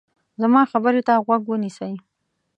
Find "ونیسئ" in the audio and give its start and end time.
1.47-1.93